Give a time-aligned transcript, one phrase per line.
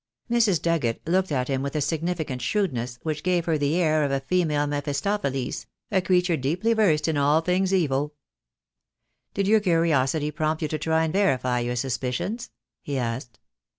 [0.31, 0.59] Mrs.
[0.59, 4.09] Dugget looked at him with a significant shrewd ness, which gave her the air of
[4.09, 8.15] a female Mephistopheles, a creature deeply versed in all things evil.
[9.35, 12.49] "Did your curiosity prompt you to try and verify your suspicions?"
[12.81, 13.37] he asked.